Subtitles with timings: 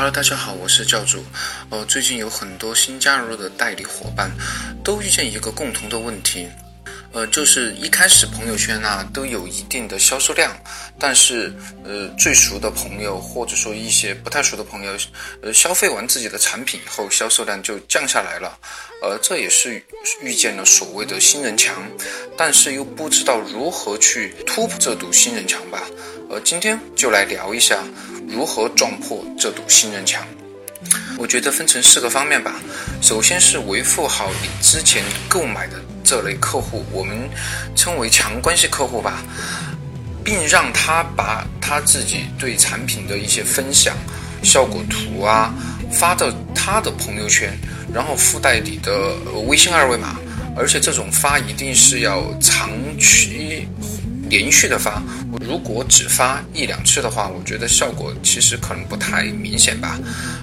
[0.00, 1.22] Hello，大家好，我是教主。
[1.68, 4.30] 呃，最近有很多新加入的代理伙伴，
[4.82, 6.48] 都遇见一个共同的问题，
[7.12, 10.56] 呃，就是一开始朋友圈啊都有一定的销售量，
[10.98, 14.96] 但是呃最熟的朋友或者说一些不太熟的朋友，
[15.42, 18.58] 呃消费完自己的产品以后，销售量就降下来了，
[19.02, 19.84] 呃这也是
[20.22, 21.76] 遇见了所谓的新人墙，
[22.38, 25.82] 但是又不知道如何去突破这堵新人墙吧。
[26.30, 27.82] 呃，今天就来聊一下
[28.28, 30.24] 如何撞破这堵信任墙。
[31.18, 32.54] 我觉得分成四个方面吧。
[33.02, 37.28] 首先是维护好你之前购买的这类客户，我们
[37.74, 39.24] 称为强关系客户吧，
[40.22, 43.96] 并让他把他自己对产品的一些分享、
[44.40, 45.52] 效果图啊
[45.90, 47.52] 发到他的朋友圈，
[47.92, 49.16] 然后附带你的
[49.48, 50.14] 微信二维码，
[50.56, 53.66] 而且这种发一定是要长期。
[54.30, 55.02] 连续的发，
[55.44, 59.98] 如果只发一两次的话，我觉得效果其实可能不太明显吧。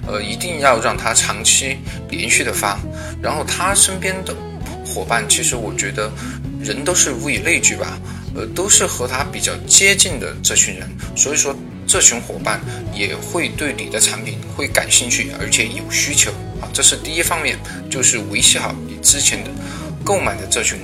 [0.06, 1.78] 呃，一定要让他长期
[2.10, 2.78] 连续的发，
[3.22, 4.36] 然后他身边的
[4.86, 6.12] 伙伴，其实我觉得
[6.62, 7.98] 人都是物以类聚吧，
[8.34, 12.60] 呃，都是和他比较接近的这群人，所以说这群伙伴
[12.94, 17.58] 也会对你的产品会感兴趣，而且有需求啊，这是第一方面，
[17.90, 19.50] 就是维系好你之前的
[20.04, 20.78] 购买的这群。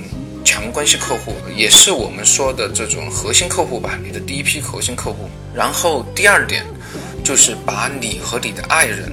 [0.45, 5.27] 强关系客户也是我们说的这种核心客户吧，你的第一批核心客户。
[5.53, 6.63] 然后第二点，
[7.23, 9.11] 就是把你和你的爱人，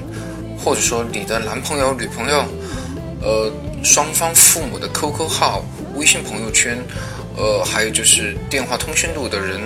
[0.59, 2.45] 或者说你的男朋友、女朋友，
[3.23, 3.51] 呃，
[3.83, 5.65] 双方父母的 QQ 号、
[5.97, 6.79] 微信朋友圈，
[7.37, 9.59] 呃，还有就是电话通讯录的人。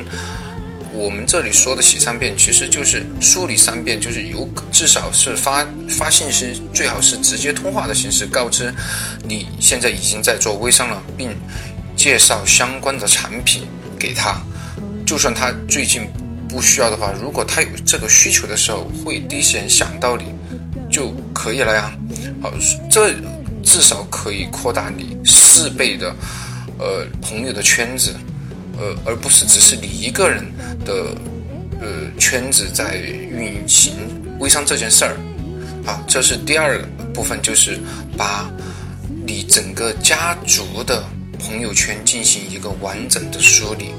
[0.96, 8.72] 我们这里说的洗三遍，其实就是梳理三遍，就是有至少是发发信息，最好是直接通话的形式告知
[9.22, 11.36] 你现在已经在做微商了，并
[11.94, 13.64] 介绍相关的产品
[13.98, 14.40] 给他。
[15.06, 16.08] 就算他最近
[16.48, 20.24] 不需要的话，如果他有这个需求的时候，会第一时间想到你
[20.90, 21.92] 就可以了呀。
[22.40, 22.50] 好，
[22.90, 23.12] 这
[23.62, 26.08] 至少可以扩大你四倍的
[26.78, 28.14] 呃朋友的圈子。
[28.78, 30.44] 呃，而不是只是你一个人
[30.84, 31.14] 的
[31.80, 31.88] 呃
[32.18, 33.94] 圈子在运行
[34.38, 35.16] 微商这件事儿，
[35.84, 36.80] 好，这是第二
[37.14, 37.78] 部分，就是
[38.16, 38.50] 把
[39.26, 41.04] 你整个家族的
[41.38, 43.90] 朋友圈进行一个完整的梳理。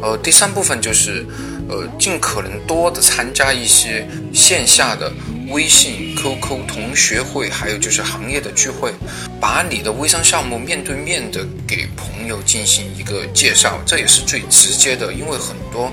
[0.00, 1.26] 呃，第三部分就是
[1.68, 5.12] 呃尽可能多的参加一些线下的。
[5.50, 8.92] 微信、QQ 同学会，还有就是行业的聚会，
[9.40, 11.87] 把你的微商项目面对面的给
[12.18, 15.12] 朋友进行一个介绍，这也是最直接的。
[15.12, 15.90] 因为很多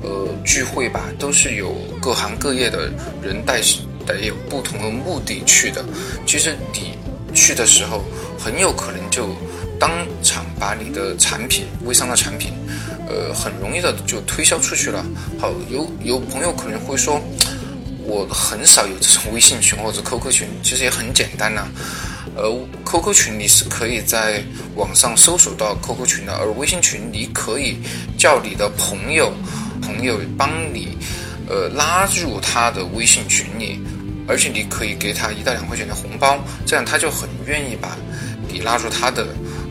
[0.00, 2.88] 呃聚会吧，都是有各行各业的
[3.20, 3.60] 人带
[4.06, 5.84] 带有不同的目的去的。
[6.24, 6.96] 其实你
[7.34, 8.04] 去的时候，
[8.38, 9.34] 很有可能就
[9.78, 9.90] 当
[10.22, 12.52] 场把你的产品、微商的产品，
[13.08, 15.04] 呃，很容易的就推销出去了。
[15.36, 17.20] 好，有有朋友可能会说。
[18.08, 21.66] 我很少有这种微信群或者 QQ 群，其实也很简单呐。
[22.34, 22.50] 呃
[22.84, 24.42] ，QQ 群你是可以在
[24.74, 27.78] 网上搜索到 QQ 群的，而微信群你可以
[28.18, 29.32] 叫你的朋友，
[29.80, 30.96] 朋友帮你，
[31.48, 33.80] 呃，拉入他的微信群里，
[34.26, 37.96] 而且你可以给他一到两块钱的红包，这样他就很愿意把
[38.48, 39.26] 你拉入他的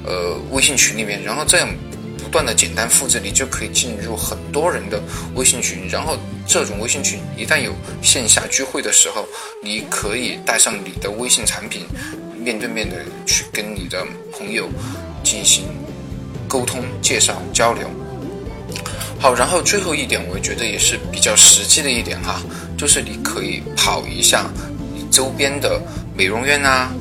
[0.05, 1.67] 呃微信群里面，然后这样。
[2.17, 4.99] 不断的简单复制，你就可以进入很多人的
[5.35, 6.17] 微信群，然后
[6.47, 9.25] 这种微信群一旦有线下聚会的时候，
[9.61, 11.85] 你可以带上你的微信产品，
[12.45, 12.95] 面对面的
[13.25, 14.69] 去跟你的朋友
[15.23, 15.65] 进行
[16.47, 17.89] 沟通、介绍、交流。
[19.19, 22.39] 好，然后最后一点，我觉得也是比较实际的一点哈，
[22.77, 24.45] 就是你可以跑一下
[24.93, 25.81] 你周边的
[26.15, 26.91] 美容院啊、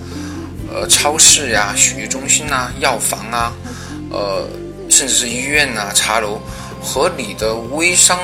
[0.72, 3.52] 呃超市呀、洗浴中心啊、药房啊，
[4.10, 4.48] 呃。
[4.90, 6.38] 甚至是医院呐、茶楼，
[6.80, 8.16] 和你的微商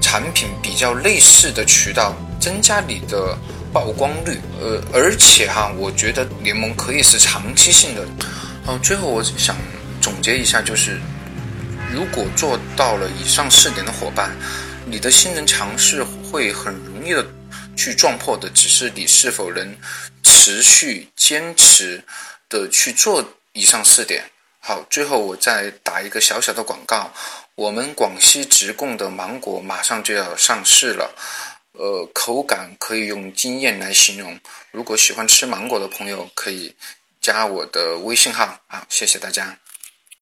[0.00, 3.38] 产品比较类似的渠道，增加你的
[3.72, 4.38] 曝光率。
[4.60, 8.06] 呃，而且哈，我觉得联盟可以是长期性的。
[8.64, 9.56] 好，最后我想
[10.00, 11.00] 总结一下，就是
[11.92, 14.30] 如果做到了以上四点的伙伴，
[14.86, 17.26] 你的新人墙是会很容易的
[17.76, 19.74] 去撞破的，只是你是否能
[20.22, 22.04] 持续坚持
[22.48, 24.24] 的去做以上四点。
[24.62, 27.10] 好，最后我再打一个小小的广告，
[27.54, 31.14] 我们广西直供的芒果马上就要上市了，
[31.80, 34.38] 呃，口感可以用惊艳来形容。
[34.70, 36.76] 如果喜欢吃芒果的朋友，可以
[37.22, 38.60] 加我的微信号。
[38.66, 39.58] 啊，谢谢大家。